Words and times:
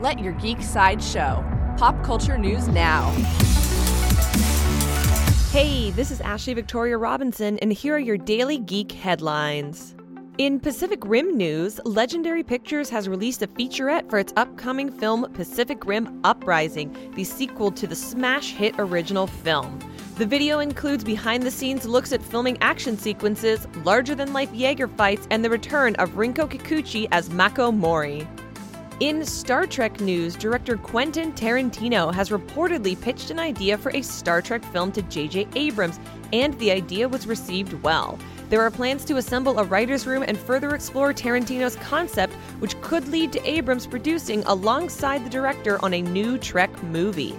Let 0.00 0.18
your 0.18 0.32
geek 0.32 0.62
side 0.62 1.02
show. 1.02 1.44
Pop 1.76 2.02
culture 2.02 2.38
news 2.38 2.68
now. 2.68 3.10
Hey, 5.50 5.90
this 5.90 6.10
is 6.10 6.22
Ashley 6.22 6.54
Victoria 6.54 6.96
Robinson, 6.96 7.58
and 7.58 7.70
here 7.70 7.96
are 7.96 7.98
your 7.98 8.16
daily 8.16 8.56
geek 8.56 8.92
headlines. 8.92 9.94
In 10.38 10.58
Pacific 10.58 11.00
Rim 11.04 11.36
news, 11.36 11.80
Legendary 11.84 12.42
Pictures 12.42 12.88
has 12.88 13.10
released 13.10 13.42
a 13.42 13.46
featurette 13.46 14.08
for 14.08 14.18
its 14.18 14.32
upcoming 14.36 14.90
film 14.90 15.30
Pacific 15.34 15.84
Rim 15.84 16.18
Uprising, 16.24 17.12
the 17.14 17.24
sequel 17.24 17.70
to 17.72 17.86
the 17.86 17.94
smash 17.94 18.52
hit 18.52 18.74
original 18.78 19.26
film. 19.26 19.78
The 20.16 20.24
video 20.24 20.60
includes 20.60 21.04
behind 21.04 21.42
the 21.42 21.50
scenes 21.50 21.84
looks 21.84 22.14
at 22.14 22.22
filming 22.22 22.56
action 22.62 22.96
sequences, 22.96 23.68
larger 23.84 24.14
than 24.14 24.32
life 24.32 24.50
Jaeger 24.54 24.88
fights, 24.88 25.28
and 25.30 25.44
the 25.44 25.50
return 25.50 25.94
of 25.96 26.12
Rinko 26.12 26.50
Kikuchi 26.50 27.06
as 27.12 27.28
Mako 27.28 27.70
Mori. 27.70 28.26
In 29.00 29.24
Star 29.24 29.66
Trek 29.66 29.98
news, 29.98 30.36
director 30.36 30.76
Quentin 30.76 31.32
Tarantino 31.32 32.12
has 32.12 32.28
reportedly 32.28 33.00
pitched 33.00 33.30
an 33.30 33.38
idea 33.38 33.78
for 33.78 33.88
a 33.96 34.02
Star 34.02 34.42
Trek 34.42 34.62
film 34.62 34.92
to 34.92 35.00
J.J. 35.00 35.48
Abrams, 35.54 35.98
and 36.34 36.52
the 36.58 36.70
idea 36.70 37.08
was 37.08 37.26
received 37.26 37.72
well. 37.82 38.18
There 38.50 38.60
are 38.60 38.70
plans 38.70 39.06
to 39.06 39.16
assemble 39.16 39.58
a 39.58 39.64
writer's 39.64 40.06
room 40.06 40.22
and 40.22 40.36
further 40.36 40.74
explore 40.74 41.14
Tarantino's 41.14 41.76
concept, 41.76 42.34
which 42.58 42.78
could 42.82 43.08
lead 43.08 43.32
to 43.32 43.50
Abrams 43.50 43.86
producing 43.86 44.44
alongside 44.44 45.24
the 45.24 45.30
director 45.30 45.82
on 45.82 45.94
a 45.94 46.02
new 46.02 46.36
Trek 46.36 46.82
movie. 46.82 47.34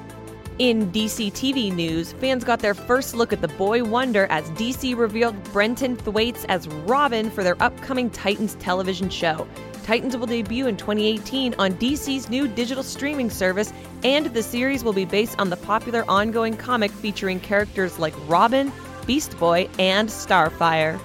In 0.58 0.92
DC 0.92 1.32
TV 1.32 1.72
news, 1.72 2.14
fans 2.14 2.44
got 2.44 2.60
their 2.60 2.74
first 2.74 3.14
look 3.14 3.32
at 3.34 3.42
the 3.42 3.48
boy 3.48 3.84
wonder 3.84 4.26
as 4.32 4.50
DC 4.52 4.98
revealed 4.98 5.42
Brenton 5.52 5.96
Thwaites 5.96 6.44
as 6.46 6.68
Robin 6.68 7.30
for 7.30 7.44
their 7.44 7.62
upcoming 7.62 8.10
Titans 8.10 8.56
television 8.56 9.10
show. 9.10 9.48
Titans 9.84 10.16
will 10.16 10.28
debut 10.28 10.68
in 10.68 10.78
2018 10.78 11.56
on 11.58 11.74
DC's 11.74 12.30
new 12.30 12.48
digital 12.48 12.84
streaming 12.84 13.30
service, 13.30 13.74
and 14.04 14.28
the 14.28 14.44
series 14.44 14.84
will 14.84 14.94
be 14.94 15.06
based 15.06 15.40
on 15.40 15.50
the 15.50 15.58
popular 15.58 16.06
ongoing 16.08 16.56
comic 16.56 16.92
featuring 16.92 17.40
characters 17.40 17.98
like 17.98 18.14
Robin, 18.28 18.72
Beast 19.06 19.38
Boy, 19.40 19.68
and 19.80 20.10
Starfire. 20.10 21.00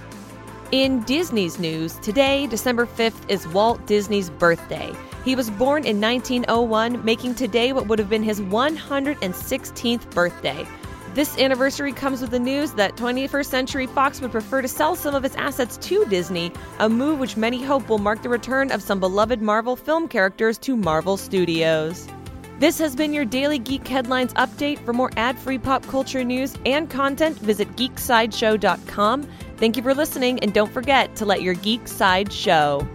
In 0.73 1.03
Disney's 1.05 1.59
news, 1.59 1.95
today, 2.01 2.47
December 2.49 2.87
5th, 2.87 3.31
is 3.31 3.47
Walt 3.49 3.87
Disney's 3.87 4.31
birthday. 4.31 4.93
He 5.25 5.35
was 5.35 5.49
born 5.51 5.85
in 5.85 6.01
1901, 6.01 7.05
making 7.05 7.35
today 7.35 7.73
what 7.73 7.89
would 7.89 7.99
have 7.99 8.11
been 8.11 8.23
his 8.23 8.41
116th 8.41 10.11
birthday. 10.11 10.67
This 11.17 11.39
anniversary 11.39 11.95
comes 11.95 12.20
with 12.20 12.31
the 12.31 12.39
news 12.39 12.72
that 12.72 12.97
21st 12.97 13.47
Century 13.47 13.86
Fox 13.86 14.20
would 14.20 14.33
prefer 14.33 14.61
to 14.61 14.69
sell 14.69 14.95
some 14.95 15.14
of 15.14 15.25
its 15.25 15.34
assets 15.36 15.78
to 15.78 16.05
Disney, 16.05 16.53
a 16.78 16.91
move 16.91 17.19
which 17.19 17.39
many 17.39 17.62
hope 17.62 17.89
will 17.89 17.97
mark 17.97 18.22
the 18.22 18.28
return 18.28 18.70
of 18.70 18.83
some 18.83 19.00
beloved 19.00 19.41
Marvel 19.41 19.77
film 19.77 20.09
characters 20.09 20.59
to 20.59 20.77
Marvel 20.77 21.17
Studios. 21.17 22.06
This 22.59 22.77
has 22.81 22.94
been 22.94 23.14
your 23.14 23.25
daily 23.25 23.59
Geek 23.59 23.89
Headlines 23.89 24.34
update. 24.34 24.78
For 24.84 24.92
more 24.92 25.11
ad 25.17 25.39
free 25.39 25.56
pop 25.56 25.87
culture 25.87 26.22
news 26.22 26.55
and 26.67 26.91
content, 26.91 27.39
visit 27.39 27.75
geeksideshow.com. 27.77 29.27
Thank 29.56 29.78
you 29.78 29.83
for 29.83 29.94
listening, 29.94 30.41
and 30.41 30.53
don't 30.53 30.70
forget 30.70 31.17
to 31.17 31.25
let 31.25 31.41
your 31.41 31.55
geek 31.55 31.89
side 31.89 32.31
show. 32.31 32.87